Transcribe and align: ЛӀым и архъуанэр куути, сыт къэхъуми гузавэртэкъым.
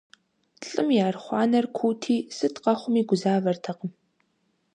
ЛӀым 0.69 0.87
и 0.97 0.99
архъуанэр 1.09 1.65
куути, 1.77 2.17
сыт 2.37 2.55
къэхъуми 2.63 3.01
гузавэртэкъым. 3.09 3.91